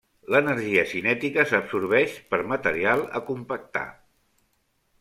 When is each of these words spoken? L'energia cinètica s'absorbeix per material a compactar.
L'energia 0.35 0.85
cinètica 0.93 1.45
s'absorbeix 1.51 2.17
per 2.33 2.41
material 2.55 3.07
a 3.21 3.25
compactar. 3.31 3.87